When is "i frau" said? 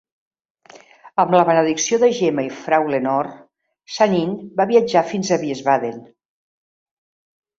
2.47-2.87